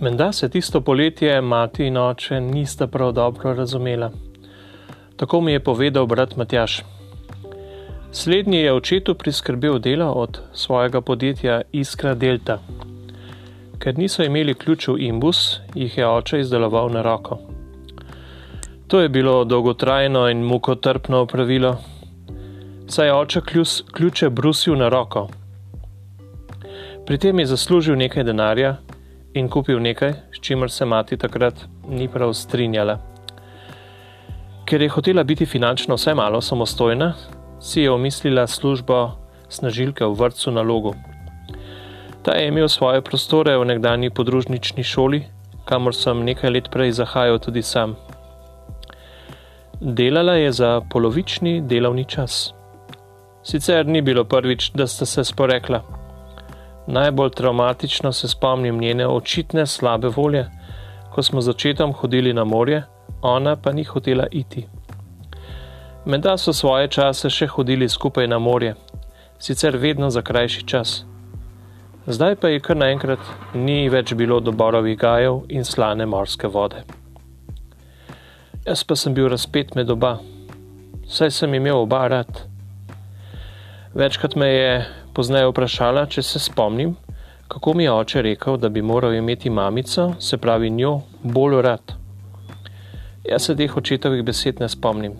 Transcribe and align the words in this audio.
Menda 0.00 0.32
se 0.32 0.48
tisto 0.48 0.80
poletje 0.80 1.40
mati 1.40 1.86
in 1.86 1.96
oče 1.96 2.40
nista 2.40 2.86
prav 2.86 3.12
dobro 3.12 3.54
razumela. 3.54 4.10
Tako 5.16 5.40
mi 5.40 5.52
je 5.52 5.60
povedal 5.60 6.06
brat 6.06 6.36
Matjaš. 6.36 6.82
Slednji 8.12 8.58
je 8.58 8.72
očetu 8.72 9.14
priskrbel 9.14 9.78
delo 9.78 10.12
od 10.12 10.40
svojega 10.52 11.00
podjetja 11.00 11.60
Iskra 11.72 12.14
Delta. 12.14 12.58
Ker 13.78 13.98
niso 13.98 14.24
imeli 14.24 14.54
ključev 14.54 14.98
imbus, 14.98 15.60
jih 15.74 15.98
je 15.98 16.08
oče 16.08 16.40
izdeloval 16.40 16.90
na 16.92 17.02
roko. 17.02 17.38
To 18.88 19.00
je 19.00 19.08
bilo 19.08 19.44
dolgotrajno 19.44 20.28
in 20.28 20.42
mukotrpno 20.42 21.18
opravilo, 21.18 21.76
saj 22.88 23.06
je 23.06 23.14
oče 23.14 23.40
ključe 23.92 24.30
brusil 24.30 24.76
na 24.76 24.88
roko. 24.88 25.28
Pri 27.06 27.18
tem 27.18 27.38
je 27.38 27.46
zaslužil 27.46 27.96
nekaj 27.96 28.24
denarja 28.24 28.76
in 29.34 29.48
kupil 29.48 29.80
nekaj, 29.80 30.12
s 30.32 30.40
čimer 30.40 30.70
se 30.70 30.84
mati 30.84 31.16
takrat 31.16 31.54
ni 31.88 32.08
prav 32.08 32.32
strinjala. 32.34 32.98
Ker 34.66 34.82
je 34.82 34.88
hotela 34.88 35.24
biti 35.24 35.46
finančno 35.46 35.94
vsaj 35.94 36.14
malo 36.14 36.40
samostojna, 36.40 37.14
si 37.60 37.80
je 37.80 37.90
omislila 37.90 38.46
službo 38.46 39.10
snažilke 39.48 40.04
v 40.04 40.14
vrtu 40.14 40.50
na 40.50 40.62
logu. 40.62 40.94
Ta 42.22 42.32
je 42.32 42.48
imel 42.48 42.68
svoje 42.68 43.02
prostore 43.02 43.56
v 43.58 43.64
nekdani 43.64 44.10
podružnični 44.10 44.84
šoli, 44.84 45.24
kamor 45.64 45.94
sem 45.94 46.24
nekaj 46.24 46.50
let 46.50 46.70
prej 46.70 46.92
zahajal 46.92 47.38
tudi 47.38 47.62
sam. 47.62 47.96
Delala 49.80 50.34
je 50.34 50.52
za 50.52 50.80
polovični 50.90 51.60
delovni 51.60 52.04
čas. 52.04 52.52
Sicer 53.42 53.86
ni 53.86 54.02
bilo 54.02 54.24
prvič, 54.24 54.70
da 54.74 54.86
sta 54.86 55.06
se 55.06 55.24
sporekla. 55.24 55.99
Najbolj 56.90 57.30
traumatično 57.30 58.12
se 58.12 58.28
spomnim 58.28 58.78
njene 58.78 59.06
očitne 59.06 59.66
slabe 59.66 60.08
volje, 60.08 60.46
ko 61.12 61.22
smo 61.22 61.40
začetom 61.40 61.92
hodili 61.92 62.32
na 62.32 62.44
morje, 62.44 62.82
ona 63.22 63.56
pa 63.56 63.72
ni 63.72 63.84
hotela 63.84 64.26
iti. 64.30 64.66
Menda 66.04 66.34
so 66.38 66.52
svoje 66.52 66.88
čase 66.88 67.30
še 67.30 67.46
hodili 67.46 67.88
skupaj 67.88 68.26
na 68.26 68.38
morje, 68.38 68.74
sicer 69.38 69.76
vedno 69.76 70.10
za 70.10 70.22
krajši 70.22 70.66
čas. 70.66 71.04
Zdaj 72.06 72.36
pa 72.36 72.48
je 72.48 72.60
kar 72.60 72.76
naenkrat 72.76 73.22
ni 73.54 73.88
več 73.88 74.14
bilo 74.14 74.40
do 74.40 74.50
borovih 74.52 74.98
gajev 74.98 75.44
in 75.48 75.64
slane 75.64 76.06
morske 76.06 76.48
vode. 76.48 76.82
Jaz 78.66 78.82
pa 78.82 78.96
sem 78.96 79.14
bil 79.14 79.28
razpet 79.30 79.76
med 79.78 79.90
oba, 79.90 80.16
saj 81.06 81.30
sem 81.30 81.54
imel 81.54 81.84
oba 81.84 82.08
rad. 82.08 82.40
Večkrat 83.94 84.34
me 84.34 84.48
je 84.48 84.99
pozneje 85.20 85.50
vprašala, 85.50 86.06
če 86.08 86.22
se 86.24 86.40
spomnim, 86.40 86.94
kako 87.52 87.74
mi 87.76 87.84
je 87.84 87.92
oče 87.92 88.22
rekel, 88.24 88.56
da 88.56 88.70
bi 88.72 88.80
moral 88.80 89.12
imeti 89.12 89.50
mamico, 89.52 90.14
se 90.16 90.38
pravi 90.40 90.70
njo, 90.72 90.94
bolj 91.20 91.58
rad. 91.66 91.92
Jaz 93.28 93.50
se 93.50 93.56
teh 93.58 93.74
očetovih 93.76 94.22
besed 94.24 94.62
ne 94.64 94.68
spomnim, 94.72 95.18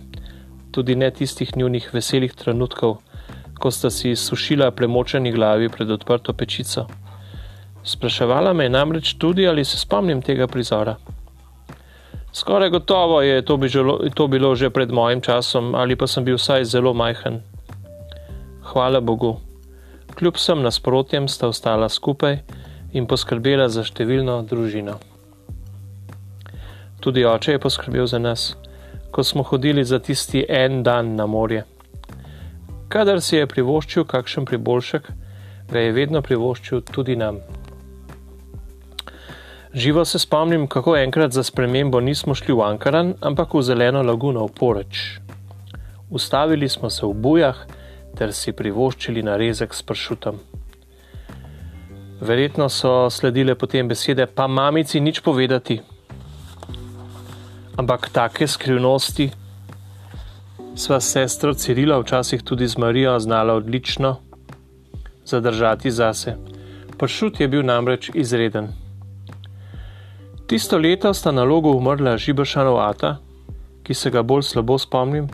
tudi 0.72 0.96
ne 0.96 1.10
tistih 1.12 1.52
njunih 1.56 1.90
veselih 1.92 2.32
trenutkov, 2.32 2.94
ko 3.60 3.72
sta 3.76 3.90
si 3.92 4.14
sušila 4.16 4.70
premočeni 4.78 5.34
glavi 5.34 5.68
pred 5.68 5.92
odprto 5.92 6.32
pečico. 6.32 6.86
Spraševala 7.84 8.54
me 8.56 8.70
je 8.70 8.72
namreč 8.78 9.12
tudi, 9.20 9.44
ali 9.48 9.66
se 9.68 9.76
spomnim 9.82 10.24
tega 10.24 10.48
prizora. 10.48 10.96
Skoraj 12.32 12.72
gotovo 12.78 13.20
je 13.20 13.44
to, 13.44 13.58
bi 13.60 13.68
želo, 13.68 13.98
to 14.14 14.30
bilo 14.32 14.54
že 14.56 14.72
pred 14.72 14.88
mojim 14.88 15.20
časom, 15.20 15.74
ali 15.74 15.96
pa 15.96 16.08
sem 16.08 16.24
bil 16.24 16.40
vsaj 16.40 16.64
zelo 16.72 16.96
majhen. 16.96 17.42
Hvala 18.72 19.04
Bogu. 19.04 19.49
Kljub 20.20 20.36
vsem 20.36 20.60
nasprotjem 20.60 21.28
sta 21.32 21.48
ostala 21.48 21.86
skupaj 21.88 22.34
in 22.92 23.06
poskrbela 23.08 23.70
za 23.72 23.80
številno 23.88 24.34
družino. 24.50 24.98
Tudi 27.00 27.24
oče 27.24 27.54
je 27.54 27.62
poskrbel 27.64 28.04
za 28.04 28.20
nas, 28.20 28.44
ko 29.16 29.24
smo 29.24 29.46
hodili 29.48 29.80
za 29.80 29.96
tisti 29.96 30.42
en 30.44 30.82
dan 30.84 31.14
na 31.16 31.24
morje. 31.24 31.62
Kadar 32.92 33.24
si 33.24 33.38
je 33.38 33.48
privoščil 33.48 34.04
kakšen 34.12 34.44
priboljšek, 34.44 35.08
ga 35.72 35.86
je 35.86 35.96
vedno 35.96 36.20
privoščil 36.20 36.84
tudi 36.92 37.16
nam. 37.16 37.40
Živo 39.72 40.04
se 40.04 40.20
spomnim, 40.20 40.68
kako 40.68 41.00
enkrat 41.00 41.32
za 41.32 41.48
spremembo 41.48 42.04
nismo 42.04 42.36
šli 42.36 42.52
v 42.52 42.68
Ankaran, 42.68 43.16
ampak 43.24 43.56
v 43.56 43.64
zeleno 43.72 44.04
laguno 44.04 44.44
v 44.44 44.58
Poreč. 44.60 45.04
Ustavili 46.10 46.68
smo 46.68 46.92
se 46.92 47.06
v 47.08 47.14
Bujah, 47.16 47.64
ter 48.16 48.32
si 48.32 48.52
privoščili 48.52 49.22
narezek 49.22 49.74
s 49.74 49.82
pršutom. 49.82 50.40
Verjetno 52.20 52.68
so 52.68 53.08
sledile 53.10 53.54
potem 53.54 53.88
besede, 53.88 54.26
pa 54.26 54.46
mamici 54.46 55.00
nič 55.00 55.22
povedati. 55.24 55.80
Ampak 57.80 58.10
take 58.12 58.46
skrivnosti 58.46 59.30
sva 60.76 61.00
sestro 61.00 61.54
Cirila, 61.54 61.96
včasih 62.00 62.42
tudi 62.42 62.68
z 62.68 62.76
Marijo, 62.76 63.18
znala 63.20 63.54
odlično 63.54 64.16
zadržati 65.24 65.90
zase. 65.90 66.36
Pršut 66.98 67.40
je 67.40 67.48
bil 67.48 67.64
namreč 67.64 68.10
izreden. 68.14 68.68
Tisto 70.46 70.78
leto 70.78 71.14
sta 71.14 71.32
na 71.32 71.44
logu 71.44 71.72
umrla 71.72 72.16
Žibršanov 72.16 72.80
ata, 72.80 73.16
ki 73.82 73.94
se 73.94 74.10
ga 74.10 74.22
bolj 74.22 74.42
slabo 74.42 74.78
spomnim, 74.78 75.28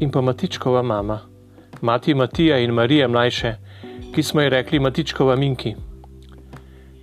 in 0.00 0.10
pa 0.10 0.20
Matičkova 0.20 0.82
mama 0.82 1.33
mati 1.84 2.14
Matija 2.14 2.58
in 2.58 2.70
Marija 2.70 3.08
mlajše, 3.08 3.54
ki 4.14 4.22
smo 4.22 4.40
ji 4.40 4.48
rekli 4.48 4.78
Matičkova 4.78 5.36
Minki. 5.36 5.74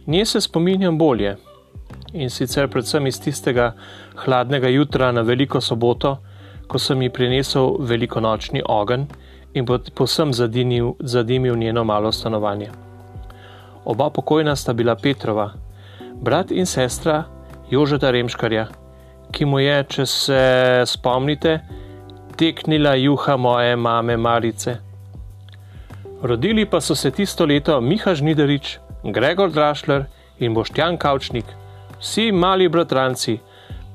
Nje 0.08 0.26
se 0.26 0.42
spominjam 0.42 0.98
bolje 0.98 1.36
in 2.14 2.30
sicer 2.30 2.68
predvsem 2.68 3.08
iz 3.08 3.22
tistega 3.22 3.76
hladnega 4.16 4.68
jutra 4.68 5.12
na 5.12 5.22
veliko 5.22 5.62
soboto, 5.62 6.18
ko 6.68 6.80
sem 6.80 7.02
ji 7.02 7.10
prinesel 7.10 7.76
velikonočni 7.80 8.64
ogenj 8.66 9.06
in 9.54 9.68
posem 9.96 10.34
zadimil, 10.34 10.94
zadimil 11.00 11.58
njeno 11.58 11.84
malo 11.84 12.12
stanovanje. 12.12 12.70
Oba 13.86 14.10
pokojna 14.10 14.56
sta 14.56 14.74
bila 14.74 14.96
Petrova, 14.96 15.52
brat 16.22 16.52
in 16.52 16.66
sestra 16.66 17.24
Jožeta 17.70 18.12
Remškarja, 18.12 18.68
ki 19.32 19.46
mu 19.46 19.60
je, 19.60 19.84
če 19.84 20.06
se 20.06 20.42
spomnite, 20.86 21.60
teknila 22.32 22.96
juha 22.96 23.38
moje 23.38 23.76
mame 23.76 24.18
Marice. 24.18 24.78
Rodili 26.22 26.66
pa 26.66 26.82
so 26.82 26.96
se 26.96 27.12
tisto 27.12 27.46
leto 27.46 27.82
Miha 27.82 28.14
Žniderič, 28.16 28.78
Gregor 29.04 29.52
Drašler 29.52 30.06
in 30.40 30.54
Boštjan 30.54 30.98
Kavčnik, 30.98 31.46
vsi 32.00 32.32
mali 32.32 32.70
bratranci, 32.70 33.40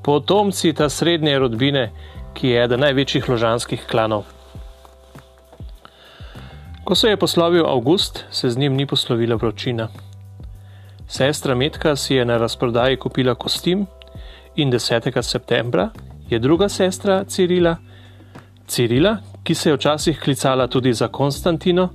potomci 0.02 0.72
ta 0.72 0.88
srednje 0.88 1.38
rodbine, 1.38 1.90
ki 2.34 2.48
je 2.48 2.64
eden 2.64 2.80
največjih 2.80 3.28
ložanskih 3.28 3.86
klanov. 3.90 4.24
Ko 6.84 6.94
se 6.94 7.08
je 7.08 7.16
poslovil 7.16 7.66
August, 7.66 8.24
se 8.30 8.50
z 8.50 8.58
njim 8.58 8.76
ni 8.76 8.86
poslovila 8.86 9.34
vročina. 9.34 9.88
Sestra 11.08 11.54
Metka 11.54 11.96
si 11.96 12.14
je 12.14 12.24
na 12.24 12.36
razprodaji 12.36 12.96
kupila 12.96 13.34
kostim 13.34 13.86
in 14.56 14.70
10. 14.72 15.22
septembra 15.22 15.90
je 16.30 16.38
druga 16.38 16.68
sestra 16.68 17.24
Cirila 17.24 17.76
Cirila, 18.66 19.16
ki 19.44 19.54
se 19.54 19.70
je 19.70 19.76
včasih 19.76 20.20
klicala 20.20 20.66
tudi 20.66 20.92
za 20.92 21.08
Konstantino, 21.08 21.88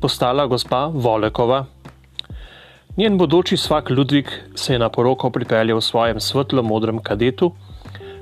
postala 0.00 0.46
gospa 0.46 0.86
Volekova. 0.86 1.64
Njen 2.96 3.18
bodoči 3.18 3.56
svak 3.56 3.90
Ludvik 3.90 4.32
se 4.54 4.72
je 4.72 4.78
na 4.78 4.88
poroko 4.88 5.30
pripeljal 5.30 5.76
v 5.76 5.84
svojem 5.84 6.20
svetlo-modrem 6.20 7.02
kadetu, 7.04 7.52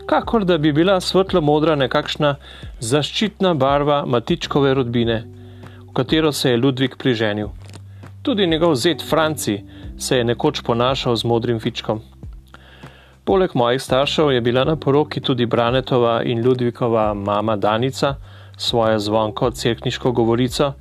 kakor 0.07 0.45
da 0.45 0.59
bi 0.59 0.73
bila 0.73 0.99
svetlo-modra 1.01 1.77
nekakšna 1.79 2.35
zaščitna 2.81 3.55
barva 3.55 4.03
matičkove 4.07 4.75
rodbine, 4.75 5.23
v 5.87 5.93
katero 5.95 6.33
se 6.33 6.51
je 6.51 6.59
Ludvik 6.59 6.97
priženil. 6.99 7.49
Tudi 8.23 8.47
njegov 8.47 8.75
zet 8.75 9.03
Franci 9.11 9.61
se 9.99 10.19
je 10.19 10.25
nekoč 10.25 10.63
ponašal 10.67 11.17
z 11.17 11.25
modrim 11.25 11.61
fičkom. 11.61 12.03
Poleg 13.25 13.55
mojih 13.55 13.83
staršev 13.83 14.33
je 14.33 14.41
bila 14.41 14.65
na 14.65 14.77
poroki 14.77 15.21
tudi 15.21 15.47
Branetova 15.47 16.23
in 16.23 16.47
Ludvikova 16.47 17.15
mama 17.15 17.57
Danica, 17.57 18.15
svojo 18.57 18.99
zvonko 18.99 19.51
crkniško 19.51 20.13
govorico, 20.13 20.73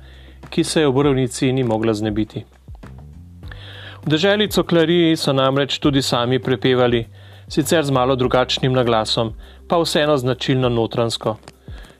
ki 0.50 0.64
se 0.64 0.80
je 0.80 0.88
v 0.88 0.92
borovnici 0.92 1.52
ni 1.52 1.64
mogla 1.64 1.94
znebiti. 1.94 2.44
V 4.04 4.10
deželi 4.12 4.50
Coklariji 4.50 5.16
so 5.16 5.32
namreč 5.32 5.78
tudi 5.78 6.02
sami 6.02 6.38
prepevali, 6.38 7.06
sicer 7.48 7.84
z 7.84 7.90
malo 7.90 8.16
drugačnim 8.16 8.72
naglasom, 8.72 9.32
pa 9.68 9.80
vseeno 9.80 10.16
značilno 10.16 10.68
notransko, 10.68 11.36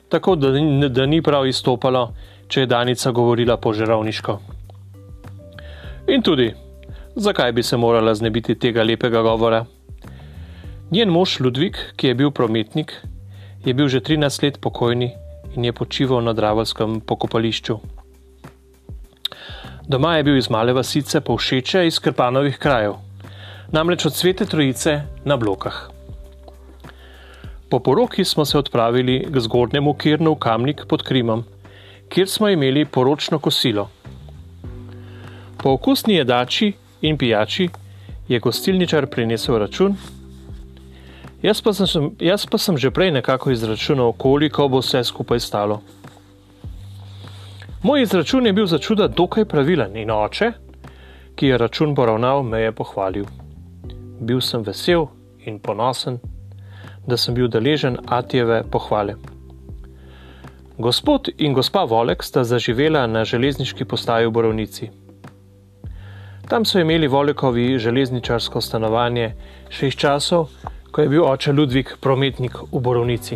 tako 0.09 0.35
da, 0.35 0.51
da 0.89 1.05
ni 1.05 1.21
prav 1.21 1.47
izstopalo, 1.47 2.11
če 2.47 2.61
je 2.61 2.65
Danica 2.69 3.11
govorila 3.11 3.57
požerovniško. 3.57 4.39
In 6.07 6.21
tudi, 6.21 6.53
zakaj 7.15 7.51
bi 7.51 7.63
se 7.63 7.77
morala 7.77 8.13
znebiti 8.13 8.55
tega 8.55 8.83
lepega 8.83 9.21
govora? 9.21 9.65
Njen 10.95 11.09
mož 11.11 11.39
Ludvik, 11.43 11.75
ki 11.99 12.07
je 12.07 12.15
bil 12.15 12.29
prometnik, 12.31 12.93
je 13.65 13.73
bil 13.75 13.89
že 13.91 13.99
13 13.99 14.43
let 14.43 14.59
pokojni 14.63 15.09
in 15.57 15.65
je 15.67 15.73
počival 15.75 16.23
na 16.23 16.31
Dravskem 16.31 17.01
pokopališču. 17.03 17.75
Doma 19.91 20.13
je 20.15 20.23
bil 20.23 20.39
iz 20.39 20.47
male 20.47 20.71
vasice 20.71 21.19
povšeče 21.19 21.83
iz 21.87 21.99
Krpanovih 21.99 22.55
krajev. 22.57 22.95
namreč 23.75 24.05
od 24.05 24.15
svete 24.15 24.45
trojice 24.45 25.01
na 25.25 25.37
blokah. 25.37 25.91
Po 27.69 27.79
poroki 27.79 28.23
smo 28.23 28.45
se 28.45 28.57
odpravili 28.57 29.27
k 29.27 29.39
zgornjemu 29.39 29.93
Kirnu 29.93 30.31
v 30.31 30.39
Kamnik 30.39 30.87
pod 30.87 31.03
Krimom, 31.03 31.43
kjer 32.09 32.29
smo 32.29 32.49
imeli 32.49 32.85
poročno 32.85 33.39
kosilo. 33.39 33.89
Po 35.57 35.69
okusni 35.75 36.15
jedači 36.15 36.73
in 37.01 37.17
pijači 37.17 37.69
je 38.27 38.39
gostilničar 38.39 39.07
prinesel 39.07 39.57
račun. 39.57 39.97
Jaz 41.45 41.61
pa, 41.61 41.73
sem, 41.73 42.09
jaz 42.19 42.45
pa 42.49 42.57
sem 42.57 42.77
že 42.77 42.89
prej 42.89 43.11
nekako 43.11 43.51
izračunal, 43.53 44.13
koliko 44.17 44.65
bo 44.67 44.79
vse 44.81 45.03
skupaj 45.03 45.39
stalo. 45.39 45.81
Moj 47.83 48.01
izračun 48.01 48.45
je 48.45 48.53
bil 48.53 48.65
za 48.65 48.79
čuda 48.81 49.07
dokaj 49.07 49.45
pravilen 49.45 49.93
in 49.95 50.09
oče, 50.11 50.51
ki 51.35 51.47
je 51.47 51.57
račun 51.57 51.93
poravnal, 51.95 52.41
me 52.43 52.63
je 52.63 52.71
pohvalil. 52.71 53.25
Bil 54.19 54.41
sem 54.41 54.63
vesel 54.65 55.05
in 55.45 55.59
ponosen, 55.59 56.17
da 57.05 57.17
sem 57.17 57.35
bil 57.35 57.47
deležen 57.47 57.99
Atijeve 58.07 58.63
pohvale. 58.71 59.15
Gospod 60.77 61.29
in 61.37 61.53
gospa 61.53 61.83
Volek 61.85 62.23
sta 62.23 62.43
zaživela 62.43 63.05
na 63.07 63.21
železniški 63.25 63.85
postaji 63.85 64.25
v 64.25 64.31
Borovnici. 64.31 64.89
Tam 66.49 66.65
so 66.65 66.79
imeli 66.79 67.07
Volekovi 67.07 67.77
železničarsko 67.77 68.61
stanovanje 68.61 69.35
še 69.69 69.87
iz 69.87 69.95
časov, 69.95 70.49
ko 70.95 71.01
je 71.01 71.09
bil 71.11 71.25
oče 71.27 71.51
Ludvik 71.51 71.97
prometnik 71.99 72.53
v 72.71 72.79
Borovnici. 72.79 73.35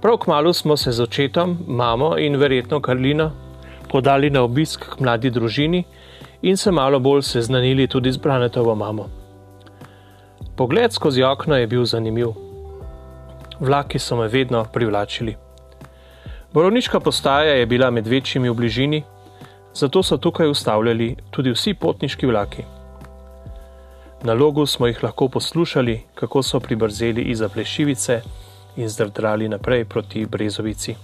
Prav 0.00 0.16
kmalo 0.16 0.52
smo 0.52 0.76
se 0.76 0.92
z 0.92 1.02
očetom, 1.02 1.58
mamo 1.66 2.16
in 2.18 2.36
verjetno 2.40 2.80
Karlino 2.80 3.30
podali 3.90 4.30
na 4.30 4.40
obisk 4.42 4.86
k 4.94 5.00
mladi 5.00 5.30
družini 5.30 5.84
in 6.42 6.56
se 6.56 6.72
malo 6.72 7.00
bolj 7.00 7.22
seznanili 7.22 7.86
tudi 7.86 8.12
z 8.12 8.16
Branetovo 8.16 8.74
mamo. 8.74 9.08
Pogled 10.56 10.92
skozi 10.92 11.22
okno 11.22 11.56
je 11.56 11.66
bil 11.66 11.84
zanimiv. 11.84 12.32
Vlaki 13.60 13.98
so 13.98 14.16
me 14.16 14.28
vedno 14.28 14.64
privlačili. 14.72 15.36
Borovniška 16.52 17.00
postaja 17.00 17.60
je 17.60 17.66
bila 17.66 17.90
med 17.90 18.06
večjimi 18.06 18.48
v 18.48 18.54
bližini, 18.54 19.04
zato 19.74 20.02
so 20.02 20.16
tukaj 20.16 20.48
ustavljali 20.48 21.16
tudi 21.30 21.52
vsi 21.52 21.74
potniški 21.74 22.26
vlaki. 22.26 22.64
Na 24.24 24.34
logu 24.34 24.66
smo 24.66 24.86
jih 24.86 25.02
lahko 25.02 25.28
poslušali, 25.28 26.00
kako 26.14 26.42
so 26.42 26.60
pribrzeli 26.60 27.22
iz 27.22 27.42
Plešivice 27.54 28.20
in 28.76 28.88
zdrdrali 28.88 29.48
naprej 29.48 29.84
proti 29.84 30.26
Brezovici. 30.26 30.94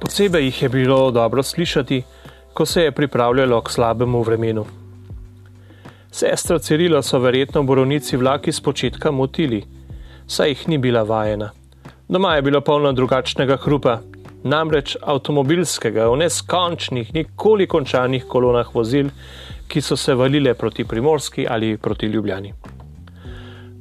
Posebej 0.00 0.44
jih 0.44 0.62
je 0.62 0.68
bilo 0.68 1.10
dobro 1.10 1.42
slišati, 1.42 2.02
ko 2.54 2.66
se 2.66 2.82
je 2.82 2.92
pripravljalo 2.92 3.60
k 3.60 3.70
slabemu 3.70 4.22
vremenu. 4.22 4.64
Sestra 6.10 6.58
Cirila 6.58 7.02
so 7.02 7.18
verjetno 7.18 7.62
borovnici 7.62 8.16
vlaki 8.16 8.52
z 8.52 8.60
početka 8.60 9.10
motili, 9.10 9.64
saj 10.26 10.48
jih 10.48 10.68
ni 10.68 10.78
bila 10.78 11.02
vajena. 11.02 11.50
Doma 12.08 12.34
je 12.34 12.42
bilo 12.42 12.60
polno 12.60 12.92
drugačnega 12.92 13.56
hrupa, 13.56 14.00
namreč 14.42 14.96
avtomobilskega, 15.02 16.08
v 16.08 16.16
neskončnih, 16.16 17.14
nikoli 17.14 17.66
končanih 17.66 18.26
kolonah 18.26 18.74
vozil, 18.74 19.10
ki 19.68 19.80
so 19.80 19.96
se 19.96 20.14
valile 20.14 20.54
proti 20.54 20.84
Primorski 20.84 21.46
ali 21.50 21.76
proti 21.76 22.06
Ljubljani. 22.06 22.52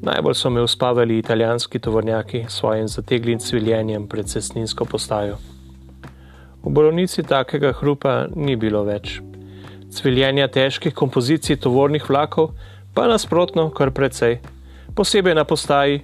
Najbolj 0.01 0.33
so 0.33 0.49
me 0.49 0.61
uspavali 0.61 1.17
italijanski 1.17 1.79
tovornjaki 1.79 2.45
s 2.47 2.53
svojim 2.53 2.87
zateglim 2.87 3.39
cviljenjem 3.39 4.07
pred 4.07 4.25
cestninsko 4.25 4.85
postajo. 4.85 5.37
V 6.63 6.69
bolovnici 6.69 7.23
takega 7.23 7.71
hrupa 7.71 8.25
ni 8.35 8.55
bilo 8.55 8.83
več. 8.83 9.21
Cviljenja 9.91 10.47
težkih 10.47 10.93
kompozicij 10.93 11.55
tovornih 11.55 12.09
vlakov 12.09 12.51
pa 12.93 13.07
nasprotno 13.07 13.69
kar 13.69 13.91
precej, 13.91 14.39
posebej 14.95 15.35
na 15.35 15.43
postaji, 15.43 16.01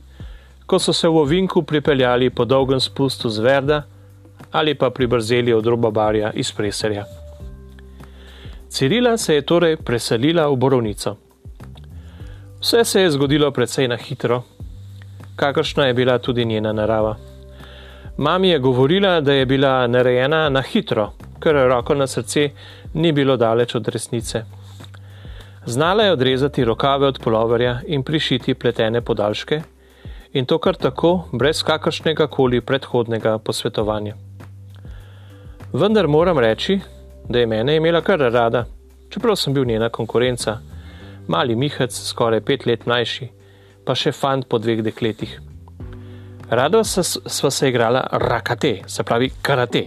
ko 0.66 0.80
so 0.80 0.94
se 0.94 1.08
v 1.08 1.18
ovinku 1.26 1.64
pripeljali 1.64 2.30
po 2.30 2.46
dolgem 2.46 2.80
spustu 2.80 3.30
z 3.30 3.40
Verda 3.40 3.84
ali 4.52 4.76
pa 4.76 4.90
pribrzeli 4.90 5.54
od 5.54 5.66
roba 5.66 5.92
barja 5.92 6.32
iz 6.34 6.52
Preserja. 6.52 7.21
Cirila 8.72 9.18
se 9.18 9.36
je 9.36 9.42
torej 9.42 9.76
preselila 9.78 10.48
v 10.48 10.56
Borovnico. 10.56 11.18
Vse 12.62 12.86
se 12.86 13.02
je 13.02 13.12
zgodilo 13.12 13.52
precej 13.52 13.88
na 13.88 13.98
hitro, 13.98 14.44
kakršna 15.36 15.86
je 15.86 15.94
bila 15.94 16.18
tudi 16.20 16.46
njena 16.46 16.72
narava. 16.74 17.18
Mami 18.18 18.50
je 18.50 18.60
govorila, 18.60 19.22
da 19.22 19.34
je 19.34 19.46
bila 19.46 19.88
narejena 19.88 20.50
na 20.50 20.62
hitro, 20.62 21.12
ker 21.40 21.56
roko 21.68 21.96
na 21.96 22.08
srce 22.08 22.50
ni 22.94 23.12
bilo 23.12 23.38
daleč 23.38 23.76
od 23.76 23.88
resnice. 23.88 24.44
Znala 25.66 26.04
je 26.04 26.12
odrezati 26.12 26.66
rokave 26.66 27.08
od 27.08 27.20
poloverja 27.24 27.82
in 27.88 28.04
prišiti 28.04 28.54
pletene 28.54 29.02
podaljške, 29.02 29.62
in 30.34 30.46
to 30.46 30.58
kar 30.58 30.76
tako, 30.76 31.28
brez 31.34 31.64
kakršnega 31.64 32.28
koli 32.28 32.62
predhodnega 32.62 33.38
posvetovanja. 33.38 34.16
Vendar 35.74 36.08
moram 36.08 36.40
reči, 36.40 36.80
da 37.32 37.40
je 37.40 37.48
mene 37.48 37.76
imela 37.76 38.02
kar 38.02 38.20
rada, 38.20 38.66
čeprav 39.10 39.36
sem 39.36 39.54
bil 39.54 39.66
njena 39.66 39.90
konkurenca, 39.90 40.58
mali 41.28 41.56
mihec, 41.56 41.94
skoraj 41.94 42.42
pet 42.42 42.66
let 42.66 42.86
mlajši, 42.86 43.30
pa 43.86 43.96
še 43.96 44.12
fant 44.12 44.48
po 44.48 44.60
dveh 44.60 44.84
dekletih. 44.84 45.40
Rado 46.52 46.84
sva 46.84 47.52
se 47.52 47.70
igrala 47.70 48.04
rakate, 48.12 48.82
se 48.88 49.04
pravi 49.04 49.30
karate. 49.42 49.86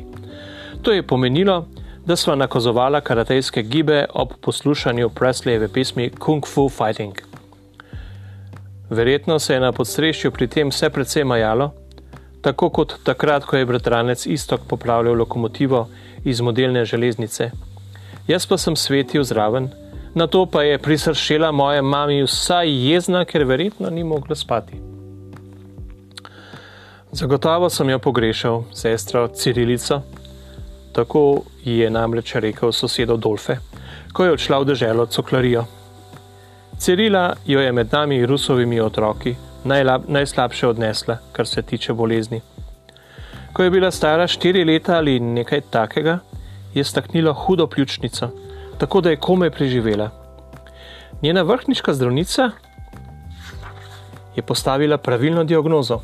To 0.82 0.92
je 0.92 1.02
pomenilo, 1.02 1.66
da 2.06 2.16
sva 2.16 2.34
nakazovala 2.36 3.00
karatejske 3.00 3.62
gibe 3.62 4.04
ob 4.14 4.32
poslušanju 4.40 5.08
Presleyjeve 5.08 5.68
pesmi 5.72 6.10
Kung 6.10 6.46
Fu 6.46 6.68
Fighting. 6.68 7.20
Verjetno 8.90 9.38
se 9.38 9.54
je 9.54 9.60
na 9.60 9.72
podstrešju 9.72 10.30
pri 10.30 10.46
tem 10.46 10.68
vse 10.68 10.90
precej 10.90 11.24
majalo, 11.24 11.70
tako 12.42 12.68
kot 12.70 12.98
takrat, 13.04 13.44
ko 13.44 13.56
je 13.56 13.66
bratranec 13.66 14.26
Istok 14.26 14.60
popravljal 14.68 15.16
lokomotivo 15.16 15.88
iz 16.24 16.40
modelne 16.40 16.84
železnice. 16.84 17.50
Jaz 18.28 18.46
pa 18.46 18.58
sem 18.58 18.76
svetil 18.76 19.24
zraven, 19.24 19.68
na 20.14 20.26
to 20.26 20.46
pa 20.46 20.62
je 20.62 20.78
prisršila 20.78 21.52
moja 21.52 21.82
mami 21.82 22.22
vsaj 22.22 22.70
jezna, 22.70 23.24
ker 23.24 23.44
verjetno 23.44 23.90
ni 23.90 24.04
mogla 24.04 24.36
spati. 24.36 24.80
Zagotovo 27.12 27.70
sem 27.70 27.90
jo 27.90 27.98
pogrešal, 27.98 28.62
sestro 28.72 29.28
Cirilico, 29.28 30.00
tako 30.92 31.42
ji 31.64 31.78
je 31.78 31.90
namreč 31.90 32.34
rekel 32.34 32.72
sosedov 32.72 33.18
Dolfe, 33.18 33.58
ko 34.12 34.24
je 34.24 34.32
odšla 34.32 34.58
v 34.58 34.64
deželo 34.64 35.06
Coklarijo. 35.06 35.64
Cirila 36.78 37.34
jo 37.46 37.60
je 37.60 37.72
med 37.72 37.92
nami 37.92 38.26
rusovimi 38.26 38.80
otroki 38.80 39.36
najslabše 40.08 40.68
odnesla, 40.68 41.18
kar 41.32 41.46
se 41.46 41.62
tiče 41.62 41.92
bolezni. 41.92 42.40
Ko 43.54 43.62
je 43.62 43.70
bila 43.70 43.90
stara 43.90 44.26
štiri 44.26 44.64
leta 44.64 44.96
ali 44.96 45.20
nekaj 45.20 45.60
takega, 45.70 46.18
je 46.74 46.84
staknila 46.84 47.32
hudo 47.32 47.66
pljučnico, 47.66 48.28
tako 48.78 49.00
da 49.00 49.10
je 49.10 49.16
komaj 49.16 49.50
preživela. 49.50 50.10
Njena 51.22 51.42
vrhniška 51.42 51.94
zdravnica 51.94 52.50
je 54.36 54.42
postavila 54.42 54.98
pravilno 54.98 55.44
diagnozo, 55.44 56.00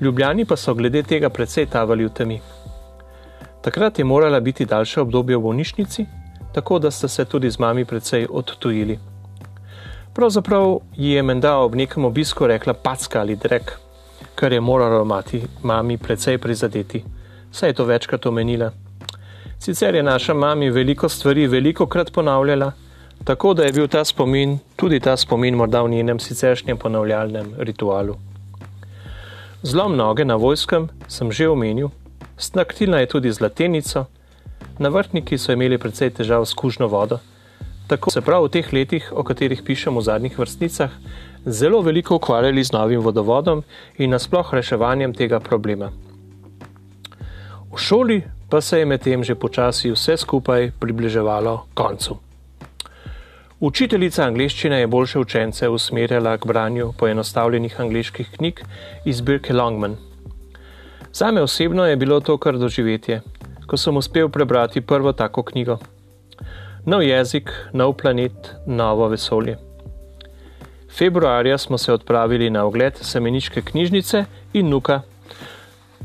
ljubljani 0.00 0.44
pa 0.44 0.56
so 0.56 0.74
glede 0.74 1.02
tega 1.02 1.28
precej 1.28 1.66
tavali 1.66 2.04
v 2.04 2.10
temi. 2.10 2.40
Takrat 3.62 3.98
je 3.98 4.04
morala 4.04 4.40
biti 4.40 4.66
daljše 4.66 5.00
obdobje 5.00 5.36
v 5.36 5.40
bolnišnici, 5.40 6.06
tako 6.52 6.78
da 6.78 6.90
sta 6.90 7.08
se 7.08 7.24
tudi 7.24 7.50
z 7.50 7.58
mami 7.58 7.84
precej 7.84 8.26
odtujili. 8.30 8.98
Pravzaprav 10.14 10.78
ji 10.96 11.10
je 11.10 11.22
menda 11.22 11.56
ob 11.56 11.74
nekem 11.74 12.04
obisku 12.04 12.46
rekla 12.46 12.74
packa 12.74 13.20
ali 13.20 13.36
drek, 13.36 13.78
kar 14.34 14.52
je 14.52 14.60
moralo 14.60 15.04
mati 15.04 15.42
mami 15.62 15.98
precej 15.98 16.38
prizadeti, 16.38 17.04
saj 17.52 17.68
je 17.68 17.72
to 17.72 17.84
večkrat 17.84 18.26
omenila. 18.26 18.70
Sicer 19.58 19.94
je 19.94 20.02
naša 20.02 20.34
mami 20.34 20.70
veliko 20.70 21.08
stvari 21.08 21.46
veliko 21.46 21.86
krat 21.86 22.12
ponavljala, 22.12 22.72
tako 23.24 23.54
da 23.54 23.64
je 23.64 23.72
bil 23.72 23.88
ta 23.88 24.04
spomin, 24.04 24.58
tudi 24.76 25.00
ta 25.00 25.16
spomin 25.16 25.54
morda 25.54 25.82
v 25.82 25.90
njenem 25.90 26.18
siceršnjem 26.18 26.78
ponavljalnem 26.78 27.54
ritualu. 27.58 28.16
Zlom 29.62 29.96
noge 29.96 30.24
na 30.24 30.34
vojskem 30.34 30.88
sem 31.08 31.32
že 31.32 31.48
omenil, 31.48 31.88
snaktilna 32.36 32.98
je 32.98 33.06
tudi 33.06 33.32
zlatenico, 33.32 34.06
na 34.78 34.88
vrtniki 34.88 35.38
so 35.38 35.52
imeli 35.52 35.78
precej 35.78 36.10
težav 36.10 36.46
s 36.46 36.54
kužno 36.54 36.88
vodo. 36.88 37.18
Tako 37.86 38.10
se 38.10 38.20
prav 38.20 38.44
v 38.44 38.50
teh 38.50 38.72
letih, 38.72 39.12
o 39.12 39.22
katerih 39.22 39.62
pišemo 39.62 40.00
v 40.00 40.04
zadnjih 40.04 40.38
vrstnicah, 40.38 40.90
zelo 41.46 41.80
veliko 41.80 42.16
ukvarjali 42.16 42.64
z 42.64 42.72
novim 42.72 43.00
vodovodom 43.00 43.62
in 43.98 44.10
nasploh 44.10 44.54
reševanjem 44.54 45.14
tega 45.14 45.40
problema. 45.40 45.90
V 47.72 47.78
šoli 47.78 48.22
pa 48.50 48.60
se 48.60 48.78
je 48.78 48.86
medtem 48.86 49.24
že 49.24 49.34
počasi 49.34 49.90
vse 49.90 50.16
skupaj 50.16 50.70
približevalo 50.80 51.66
koncu. 51.74 52.16
Učiteljica 53.60 54.24
angleščine 54.26 54.80
je 54.80 54.86
boljše 54.86 55.18
učence 55.18 55.68
usmerjala 55.68 56.36
k 56.36 56.46
branju 56.46 56.92
poenostavljenih 56.98 57.80
angliških 57.80 58.30
knjig 58.36 58.60
iz 59.04 59.16
zbirke 59.16 59.54
Longman. 59.54 59.96
Zame 61.12 61.42
osebno 61.42 61.86
je 61.86 61.96
bilo 61.96 62.20
to 62.20 62.36
kar 62.38 62.58
doživetje, 62.58 63.22
ko 63.66 63.76
sem 63.76 63.96
uspel 63.96 64.28
prebrati 64.28 64.80
prvo 64.80 65.12
tako 65.12 65.42
knjigo 65.42 65.78
nov 66.84 67.02
jezik, 67.02 67.50
nov 67.72 67.94
planet, 67.94 68.54
novo 68.66 69.08
vesolje. 69.08 69.56
Februarja 70.98 71.58
smo 71.58 71.78
se 71.78 71.92
odpravili 71.92 72.50
na 72.50 72.64
ogled 72.64 72.96
semeniške 73.00 73.62
knjižnice 73.62 74.24
in 74.52 74.68
nuka. 74.68 75.00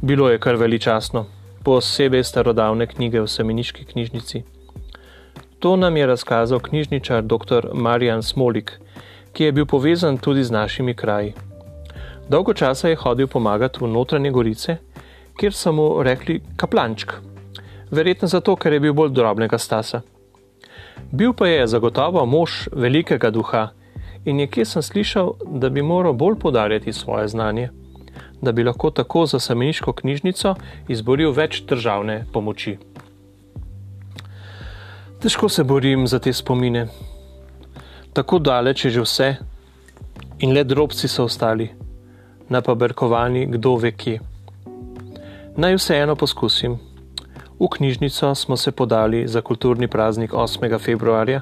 Bilo 0.01 0.29
je 0.29 0.39
kar 0.39 0.55
veličastno, 0.55 1.25
posebej 1.63 2.23
starodavne 2.23 2.87
knjige 2.87 3.21
v 3.21 3.27
semeniški 3.27 3.85
knjižnici. 3.85 4.43
To 5.59 5.75
nam 5.75 5.97
je 5.97 6.05
razkazal 6.07 6.59
knjižničar 6.59 7.23
dr. 7.23 7.67
Marjan 7.73 8.23
Smolik, 8.23 8.71
ki 9.33 9.43
je 9.43 9.51
bil 9.51 9.65
povezan 9.65 10.17
tudi 10.17 10.43
z 10.43 10.51
našimi 10.51 10.95
kraji. 10.95 11.33
Dolgo 12.29 12.53
časa 12.53 12.87
je 12.87 12.95
hodil 12.95 13.27
pomagati 13.27 13.79
v 13.81 13.87
notranje 13.87 14.31
gorice, 14.31 14.77
kjer 15.35 15.53
so 15.53 15.71
mu 15.71 16.03
rekli 16.03 16.41
kaplančk, 16.55 17.11
verjetno 17.91 18.27
zato, 18.27 18.55
ker 18.55 18.73
je 18.73 18.79
bil 18.79 18.93
bolj 18.93 19.11
drobnega 19.11 19.57
stasa. 19.57 20.01
Bil 21.11 21.33
pa 21.33 21.47
je 21.47 21.67
zagotovo 21.67 22.25
mož 22.25 22.67
velikega 22.71 23.29
duha 23.29 23.69
in 24.27 24.41
nekje 24.43 24.65
sem 24.65 24.83
slišal, 24.83 25.33
da 25.47 25.69
bi 25.69 25.81
moral 25.81 26.13
bolj 26.13 26.35
podarjati 26.39 26.93
svoje 26.93 27.27
znanje, 27.27 27.69
da 28.41 28.51
bi 28.51 28.63
lahko 28.63 28.91
tako 28.91 29.25
za 29.25 29.39
sameniško 29.39 29.93
knjižnico 29.93 30.55
izboril 30.87 31.31
več 31.31 31.61
državne 31.69 32.25
pomoči. 32.33 32.77
Težko 35.21 35.49
se 35.49 35.63
borim 35.63 36.07
za 36.07 36.19
te 36.19 36.33
spomine. 36.33 36.87
Tako 38.13 38.39
daleč 38.39 38.85
je 38.85 38.91
že 38.91 39.01
vse, 39.01 39.29
in 40.39 40.53
le 40.53 40.63
drobci 40.63 41.07
so 41.07 41.23
ostali, 41.23 41.69
napaberkovani 42.49 43.45
kdo 43.45 43.75
ve 43.75 43.91
kje. 43.91 44.19
Naj 45.57 45.75
vseeno 45.79 46.15
poskusim. 46.15 46.77
V 47.59 47.67
knjižnico 47.77 48.35
smo 48.35 48.57
se 48.57 48.71
podali 48.71 49.27
za 49.27 49.41
kulturni 49.41 49.87
praznik 49.87 50.31
8. 50.31 50.79
februarja, 50.79 51.41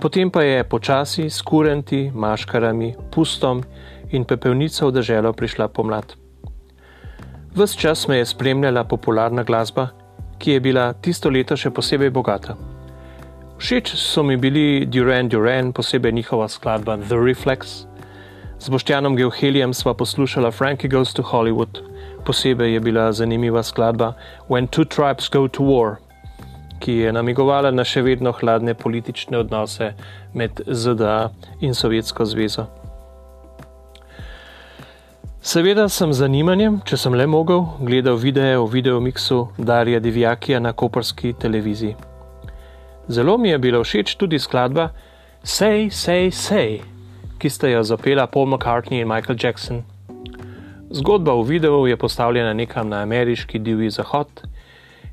potem 0.00 0.30
pa 0.32 0.42
je 0.42 0.64
počasi 0.64 1.28
s 1.30 1.44
kurenti, 1.44 2.08
maškarami, 2.14 2.96
pustom 3.12 3.60
in 4.10 4.24
pepelnico 4.24 4.88
v 4.88 4.96
deželo 4.96 5.32
prišla 5.36 5.68
pomlad. 5.68 6.16
Ves 7.52 7.76
čas 7.76 8.08
me 8.08 8.16
je 8.16 8.26
spremljala 8.26 8.84
popularna 8.88 9.44
glasba, 9.44 9.90
ki 10.40 10.56
je 10.56 10.60
bila 10.60 10.92
tisto 10.96 11.28
leto 11.28 11.56
še 11.56 11.70
posebej 11.70 12.10
bogata. 12.10 12.56
Všeč 13.60 13.92
so 13.92 14.24
mi 14.24 14.40
bili 14.40 14.88
Duran 14.88 15.28
Duran, 15.28 15.72
posebej 15.76 16.12
njihova 16.12 16.48
skladba 16.48 16.96
The 16.96 17.20
Reflex. 17.20 17.84
Z 18.58 18.68
Boštjanom 18.72 19.16
Geohelijem 19.16 19.76
sva 19.76 19.92
poslušala 19.92 20.50
Frankie 20.50 20.88
Goes 20.88 21.12
to 21.12 21.22
Hollywood, 21.22 21.84
posebej 22.24 22.72
je 22.72 22.80
bila 22.80 23.12
zanimiva 23.12 23.60
skladba 23.62 24.16
When 24.48 24.64
Two 24.64 24.88
Tribes 24.88 25.28
Go 25.28 25.48
to 25.48 25.60
War 25.60 26.00
ki 26.80 26.92
je 27.04 27.12
namigovala 27.12 27.70
na 27.70 27.84
še 27.84 28.02
vedno 28.02 28.32
hladne 28.32 28.74
politične 28.74 29.38
odnose 29.38 29.92
med 30.34 30.62
ZDA 30.66 31.30
in 31.60 31.74
Sovjetsko 31.74 32.24
zvezo. 32.24 32.66
Seveda 35.40 35.86
sem 35.88 36.12
z 36.12 36.20
zanimanjem, 36.20 36.82
če 36.84 36.98
sem 37.00 37.14
le 37.16 37.24
mogel, 37.24 37.62
gledal 37.80 38.18
videe 38.20 38.58
o 38.60 38.66
videomiksu 38.68 39.38
Darija 39.56 40.00
Divjakija 40.00 40.60
na 40.60 40.72
koperski 40.72 41.32
televiziji. 41.32 41.96
Zelo 43.08 43.38
mi 43.38 43.48
je 43.48 43.58
bila 43.58 43.80
všeč 43.80 44.14
tudi 44.20 44.38
skladba 44.38 44.90
Say, 45.42 45.88
Say, 45.88 46.28
Say, 46.28 46.82
ki 47.40 47.48
sta 47.50 47.70
jo 47.72 47.80
zapela 47.82 48.26
Paul 48.26 48.46
McCartney 48.52 49.00
in 49.00 49.08
Michael 49.08 49.38
Jackson. 49.40 49.80
Zgodba 50.90 51.32
v 51.40 51.46
videu 51.48 51.86
je 51.86 51.96
postavljena 51.96 52.52
nekam 52.52 52.88
na 52.88 53.00
ameriški 53.02 53.58
divji 53.58 53.90
zahod, 53.90 54.28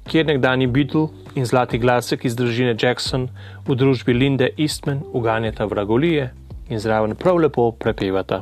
kjer 0.07 0.25
nekdani 0.25 0.67
Beatle 0.67 1.07
in 1.35 1.45
zlati 1.45 1.77
glasek 1.77 2.23
iz 2.25 2.35
družine 2.35 2.75
Jackson 2.79 3.27
v 3.67 3.75
družbi 3.75 4.13
Linde 4.15 4.49
Eastman 4.57 5.01
uganjata 5.13 5.65
vragolije 5.67 6.29
in 6.69 6.79
zraven 6.79 7.15
prav 7.15 7.39
lepo 7.43 7.71
prepevata. 7.71 8.41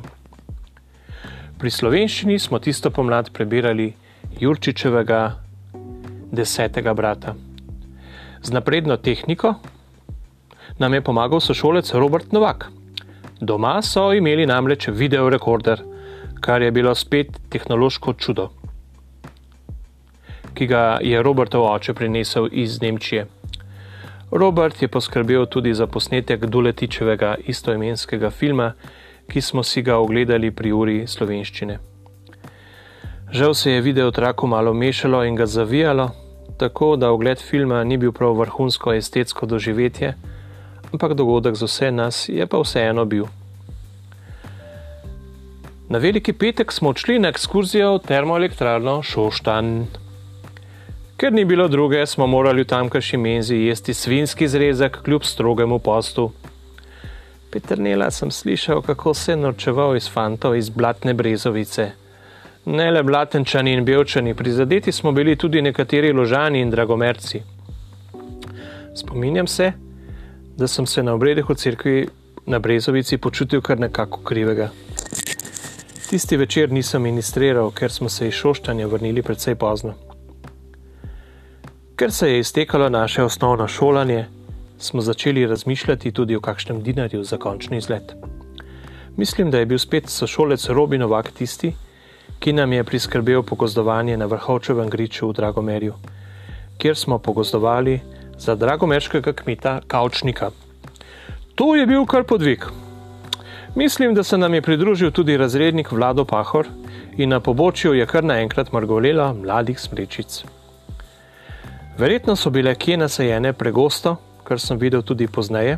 Pri 1.58 1.72
slovenščini 1.72 2.38
smo 2.40 2.60
tisto 2.60 2.92
pomlad 2.92 3.32
prebirali 3.34 3.94
Jurčičevega 4.40 5.22
desetega 6.32 6.94
brata. 6.94 7.34
Z 8.44 8.54
napredno 8.54 8.98
tehniko 8.98 9.56
nam 10.78 10.94
je 10.94 11.02
pomagal 11.02 11.42
sošolec 11.42 11.94
Robert 11.94 12.36
Novak. 12.36 12.70
Doma 13.42 13.80
so 13.82 14.12
imeli 14.14 14.46
namreč 14.46 14.88
videorekorder, 14.88 15.82
kar 16.42 16.62
je 16.62 16.72
bilo 16.72 16.94
spet 16.96 17.40
tehnološko 17.50 18.14
čudo 18.14 18.52
ki 20.56 20.68
ga 20.68 20.98
je 21.02 21.24
Robertov 21.24 21.66
oče 21.68 21.94
prinesel 21.94 22.48
iz 22.52 22.82
Nemčije. 22.82 23.28
Robert 24.32 24.82
je 24.82 24.88
poskrbel 24.88 25.46
tudi 25.46 25.74
za 25.74 25.88
posnetek 25.88 26.46
Duletičevega 26.46 27.36
istoimenskega 27.48 28.30
filma, 28.30 28.74
ki 29.28 29.42
smo 29.42 29.64
si 29.64 29.82
ga 29.82 29.98
ogledali 29.98 30.52
pri 30.52 30.72
uri 30.72 30.98
slovenščine. 31.08 31.78
Žal 33.32 33.54
se 33.54 33.72
je 33.72 33.82
video 33.82 34.12
traku 34.12 34.48
malo 34.48 34.74
mešalo 34.74 35.24
in 35.24 35.36
ga 35.36 35.46
zavijalo, 35.46 36.10
tako 36.58 36.96
da 36.96 37.12
ogled 37.12 37.42
filma 37.42 37.84
ni 37.84 37.98
bil 37.98 38.12
prav 38.12 38.38
vrhunsko 38.40 38.94
estetsko 38.94 39.46
doživetje, 39.46 40.14
ampak 40.94 41.14
dogodek 41.14 41.56
za 41.56 41.66
vse 41.66 41.92
nas 41.92 42.30
je 42.30 42.48
pa 42.48 42.62
vseeno 42.62 43.06
bil. 43.06 43.26
Na 45.90 45.98
veliki 45.98 46.34
petek 46.34 46.72
smo 46.72 46.90
odšli 46.90 47.20
na 47.20 47.30
ekskurzijo 47.30 47.94
v 47.98 48.08
termoelektrarno 48.08 49.02
Šoštan. 49.04 49.86
Ker 51.18 51.34
ni 51.34 51.46
bilo 51.46 51.68
druge, 51.68 52.06
smo 52.06 52.28
morali 52.28 52.64
v 52.64 52.68
tamkajšnji 52.68 53.18
menzi 53.18 53.56
jesti 53.56 53.94
svinski 53.94 54.48
zrezek 54.48 54.98
kljub 55.04 55.24
strogemu 55.24 55.80
postu. 55.80 56.32
Peternela 57.52 58.12
sem 58.12 58.32
slišal, 58.32 58.82
kako 58.82 59.14
se 59.14 59.32
je 59.32 59.38
norčeval 59.38 59.96
iz 59.96 60.10
fantov 60.12 60.56
iz 60.56 60.70
blatne 60.70 61.14
brezovice. 61.14 61.92
Ne 62.66 62.92
le 62.92 63.04
blatenčani 63.04 63.74
in 63.74 63.86
belčani, 63.86 64.34
prizadeti 64.34 64.92
smo 64.92 65.12
bili 65.12 65.36
tudi 65.36 65.62
nekateri 65.62 66.12
ložani 66.14 66.62
in 66.62 66.70
dragomerci. 66.70 67.42
Spominjam 68.96 69.48
se, 69.48 69.72
da 70.58 70.68
sem 70.68 70.86
se 70.86 71.04
na 71.04 71.14
obredih 71.14 71.50
v 71.50 71.56
cerkvi 71.56 72.08
na 72.46 72.60
brezovici 72.60 73.18
počutil 73.18 73.62
kar 73.62 73.80
nekako 73.80 74.20
krivega. 74.20 74.70
Tisti 76.10 76.38
večer 76.38 76.72
nisem 76.72 77.02
ministriral, 77.02 77.72
ker 77.72 77.92
smo 77.92 78.10
se 78.10 78.28
iz 78.28 78.34
šoštanja 78.34 78.88
vrnili 78.88 79.22
precej 79.22 79.56
pozno. 79.56 80.05
Ker 81.96 82.12
se 82.12 82.32
je 82.32 82.40
iztekalo 82.40 82.90
naše 82.90 83.24
osnovno 83.24 83.68
šolanje, 83.68 84.26
smo 84.78 85.02
začeli 85.02 85.48
razmišljati 85.48 86.12
tudi 86.12 86.36
o 86.36 86.42
kakšnem 86.42 86.82
dinarju 86.84 87.24
za 87.24 87.38
končni 87.38 87.78
izlet. 87.78 88.16
Mislim, 89.18 89.52
da 89.52 89.60
je 89.60 89.66
bil 89.66 89.78
spet 89.78 90.10
sošolec 90.10 90.70
Robin 90.70 91.02
Novak 91.02 91.32
tisti, 91.32 91.72
ki 92.40 92.54
nam 92.54 92.74
je 92.74 92.84
priskrbel 92.84 93.44
pogozdovanje 93.44 94.18
na 94.18 94.26
vrhovčevem 94.26 94.90
griču 94.90 95.30
v 95.30 95.34
Dragomerju, 95.34 95.94
kjer 96.78 96.98
smo 96.98 97.18
pogozdovali 97.18 98.00
za 98.38 98.56
dragomerškega 98.56 99.34
kmeta 99.34 99.80
Kaučnika. 99.88 100.52
To 101.56 101.76
je 101.76 101.86
bil 101.86 102.06
kar 102.06 102.24
podvig. 102.24 102.66
Mislim, 103.76 104.14
da 104.14 104.24
se 104.24 104.38
nam 104.38 104.54
je 104.54 104.62
pridružil 104.62 105.12
tudi 105.12 105.38
razrednik 105.38 105.92
Vlado 105.92 106.26
Pahor 106.26 106.68
in 107.18 107.30
na 107.30 107.40
pobočju 107.40 107.94
je 107.94 108.06
kar 108.06 108.24
naenkrat 108.24 108.74
mrgolela 108.74 109.34
mladih 109.34 109.80
smrečic. 109.80 110.44
Verjetno 111.98 112.36
so 112.36 112.50
bile 112.50 112.76
kje 112.76 112.98
nasajene 112.98 113.54
pregosto, 113.54 114.18
kar 114.44 114.60
sem 114.60 114.78
videl 114.78 115.02
tudi 115.02 115.28
pozneje, 115.28 115.78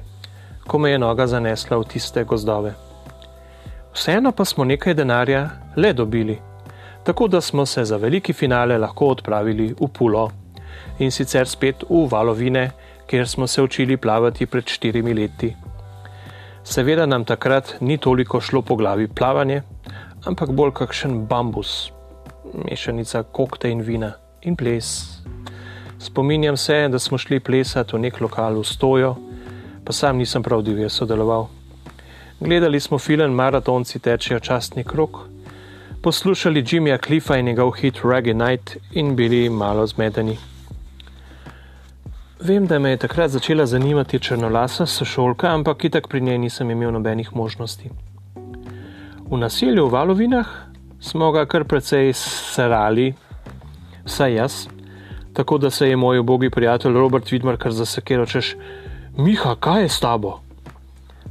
ko 0.67 0.79
me 0.81 0.89
je 0.89 0.99
noga 0.99 1.27
zanesla 1.27 1.77
v 1.77 1.85
tiste 1.93 2.23
gozdove. 2.23 2.71
Vseeno 3.93 4.31
pa 4.31 4.45
smo 4.45 4.65
nekaj 4.65 4.93
denarja 4.97 5.43
le 5.77 5.93
dobili, 5.93 6.39
tako 7.03 7.27
da 7.27 7.41
smo 7.41 7.65
se 7.65 7.85
za 7.85 7.97
veliki 7.97 8.33
finale 8.33 8.77
lahko 8.77 9.11
odpravili 9.13 9.75
v 9.79 9.87
Pulo 9.93 10.31
in 10.99 11.11
sicer 11.11 11.47
spet 11.47 11.85
v 11.89 12.07
valovine, 12.09 12.71
kjer 13.07 13.27
smo 13.27 13.47
se 13.47 13.61
učili 13.61 13.97
plavati 13.97 14.45
pred 14.45 14.65
štirimi 14.65 15.13
leti. 15.13 15.53
Seveda 16.63 17.05
nam 17.05 17.25
takrat 17.25 17.75
ni 17.81 17.97
toliko 17.97 18.41
šlo 18.41 18.61
po 18.61 18.75
glavi 18.75 19.07
plavanje, 19.07 19.61
ampak 20.25 20.49
bolj 20.49 20.73
kakšen 20.73 21.27
bambus, 21.27 21.91
mešanica 22.53 23.23
kokte 23.23 23.69
in 23.69 23.81
vina 23.81 24.11
in 24.41 24.55
ples. 24.55 25.21
Spominjam 25.99 26.57
se, 26.57 26.87
da 26.87 26.99
smo 26.99 27.17
šli 27.17 27.39
plesati 27.39 27.95
v 27.95 27.99
nek 27.99 28.21
lokal 28.21 28.59
v 28.59 28.63
Stojo, 28.63 29.15
pa 29.83 29.93
sam 29.93 30.17
nisem 30.17 30.43
prav 30.43 30.61
divje 30.61 30.89
sodeloval. 30.89 31.47
Gledali 32.39 32.79
smo 32.79 32.99
film 32.99 33.33
Maratonci 33.33 33.99
tečejo 33.99 34.39
častni 34.39 34.83
krok, 34.83 35.17
poslušali 36.01 36.63
Jimmyja 36.63 37.05
Cliffa 37.05 37.37
in 37.37 37.45
njegov 37.45 37.71
hit 37.71 38.03
Reggae 38.03 38.33
Night 38.33 38.77
in 38.91 39.15
bili 39.15 39.49
malo 39.49 39.87
zmedeni. 39.87 40.37
Vem, 42.39 42.67
da 42.67 42.79
me 42.79 42.89
je 42.89 42.97
takrat 42.97 43.31
začela 43.31 43.65
zanimati 43.65 44.19
črnolasa 44.19 44.85
sošolka, 44.85 45.49
ampak 45.49 45.83
itak 45.83 46.07
pri 46.07 46.21
njej 46.21 46.37
nisem 46.37 46.71
imel 46.71 46.91
nobenih 46.91 47.35
možnosti. 47.35 47.89
V 49.29 49.37
naselju 49.37 49.87
v 49.87 49.91
Valovinah 49.91 50.47
smo 50.99 51.31
ga 51.31 51.45
kar 51.45 51.63
precej 51.63 52.13
sarali, 52.13 53.13
vsaj 54.05 54.33
jaz 54.33 54.76
tako 55.37 55.57
da 55.57 55.69
se 55.69 55.89
je 55.89 55.95
moj 55.95 56.19
ubogi 56.19 56.49
prijatelj 56.49 56.93
Robert 56.93 57.31
Vidmar 57.31 57.57
kar 57.57 57.71
zasekiral, 57.71 58.25
češ, 58.25 58.55
Miha, 59.17 59.55
kaj 59.59 59.81
je 59.81 59.89
s 59.89 59.99
tabo? 59.99 60.39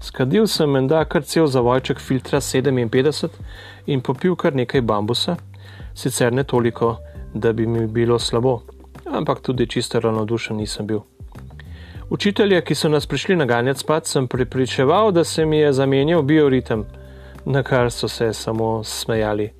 Skadil 0.00 0.46
sem 0.46 0.70
menda 0.70 1.00
kar 1.04 1.24
cel 1.26 1.46
zavojček 1.46 1.98
filtra 1.98 2.40
57 2.40 3.28
in 3.86 4.00
popil 4.00 4.36
kar 4.36 4.54
nekaj 4.54 4.80
bambusa, 4.80 5.34
sicer 5.94 6.32
ne 6.32 6.44
toliko, 6.44 6.96
da 7.34 7.52
bi 7.52 7.66
mi 7.66 7.86
bilo 7.86 8.18
slabo, 8.18 8.60
ampak 9.10 9.40
tudi 9.40 9.66
čisto 9.66 10.00
ravnodušen 10.00 10.56
nisem 10.56 10.86
bil. 10.86 11.00
Učitelje, 12.10 12.62
ki 12.64 12.74
so 12.74 12.88
nas 12.88 13.06
prišli 13.06 13.36
naganjati 13.36 13.80
spat, 13.80 14.06
sem 14.06 14.28
pripričeval, 14.28 15.10
da 15.12 15.24
se 15.24 15.46
mi 15.46 15.58
je 15.58 15.72
zamenjal 15.72 16.22
bioritem, 16.22 16.86
na 17.44 17.62
kar 17.62 17.90
so 17.90 18.08
se 18.08 18.32
samo 18.32 18.84
smejali. 18.84 19.50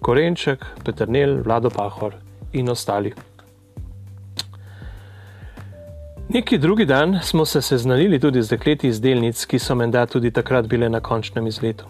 Korenček, 0.00 0.66
Petrnel, 0.84 1.42
Vlado 1.42 1.70
Pahor 1.70 2.14
in 2.52 2.68
ostali. 2.68 3.14
Neki 6.28 6.58
drugi 6.58 6.84
dan 6.84 7.18
smo 7.22 7.44
se 7.44 7.62
seznanili 7.62 8.20
tudi 8.20 8.42
z 8.42 8.50
dekleti 8.50 8.88
iz 8.88 9.00
delnic, 9.00 9.46
ki 9.46 9.58
so 9.58 9.74
menda 9.74 10.06
tudi 10.06 10.30
takrat 10.30 10.66
bile 10.68 10.88
na 10.88 11.00
končnem 11.00 11.46
izletu. 11.46 11.86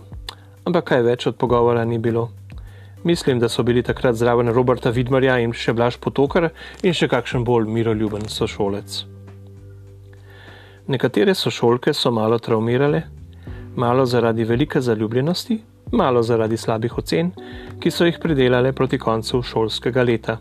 Ampak 0.65 0.85
kaj 0.85 1.03
več 1.03 1.27
od 1.27 1.37
pogovora 1.37 1.83
ni 1.85 1.99
bilo. 1.99 2.29
Mislim, 3.05 3.41
da 3.43 3.49
so 3.49 3.63
bili 3.63 3.83
takrat 3.83 4.15
zraven 4.15 4.53
Roberta 4.55 4.91
Vidmarja 4.91 5.41
in 5.43 5.53
še 5.53 5.75
Blaž 5.75 5.99
Potokar 5.99 6.53
in 6.83 6.95
še 6.95 7.09
kakšen 7.11 7.43
bolj 7.45 7.67
miroljuben 7.67 8.29
sošolec. 8.31 9.01
Nekatere 10.87 11.35
sošolke 11.35 11.95
so 11.95 12.15
malo 12.15 12.39
traumirale, 12.39 13.03
malo 13.75 14.07
zaradi 14.07 14.45
velike 14.45 14.81
zaljubljenosti, 14.81 15.59
malo 15.93 16.23
zaradi 16.23 16.57
slabih 16.57 16.95
ocen, 16.99 17.35
ki 17.83 17.91
so 17.91 18.07
jih 18.07 18.23
pridelale 18.23 18.73
proti 18.73 19.03
koncu 19.03 19.43
šolskega 19.43 20.07
leta. 20.07 20.39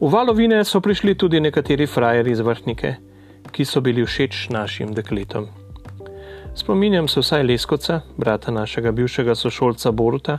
V 0.00 0.12
valovine 0.12 0.64
so 0.64 0.80
prišli 0.80 1.14
tudi 1.16 1.40
nekateri 1.40 1.86
frajeri 1.88 2.30
iz 2.30 2.40
vrhnike, 2.44 2.90
ki 3.48 3.64
so 3.64 3.80
bili 3.80 4.04
všeč 4.04 4.50
našim 4.52 4.92
dekletom. 4.92 5.48
Spominjam 6.52 7.08
se 7.08 7.20
vsaj 7.20 7.42
Leskoca, 7.42 8.00
brata 8.16 8.52
našega 8.52 8.92
bivšega 8.92 9.34
sošolca 9.34 9.92
Boruta, 9.92 10.38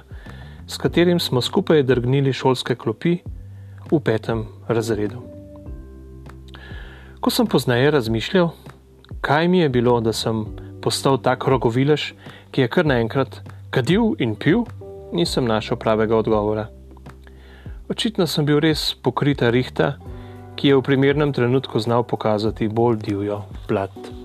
s 0.67 0.77
katerim 0.77 1.19
smo 1.19 1.41
skupaj 1.41 1.83
drgnili 1.83 2.33
šolske 2.33 2.75
klopi 2.75 3.17
v 3.91 3.99
petem 3.99 4.45
razredu. 4.67 5.25
Ko 7.19 7.33
sem 7.33 7.49
pozneje 7.49 7.91
razmišljal, 7.91 8.53
kaj 9.21 9.47
mi 9.47 9.65
je 9.65 9.69
bilo, 9.69 9.97
da 10.01 10.13
sem 10.13 10.45
postal 10.81 11.17
tak 11.17 11.47
rogovilež, 11.47 12.13
ki 12.51 12.61
je 12.61 12.67
kar 12.69 12.85
naenkrat 12.85 13.41
kadil 13.73 14.13
in 14.19 14.35
pil, 14.37 14.67
nisem 15.13 15.49
našel 15.49 15.81
pravega 15.81 16.13
odgovora. 16.15 16.76
Očitno 17.87 18.27
sem 18.27 18.43
bil 18.43 18.59
res 18.59 18.91
pokrita 18.99 19.47
rihta, 19.47 19.93
ki 20.59 20.73
je 20.73 20.75
v 20.75 20.83
primernem 20.83 21.31
trenutku 21.31 21.79
znal 21.79 22.03
pokazati 22.03 22.67
bolj 22.67 22.99
divjo 22.99 23.45
plat. 23.69 24.16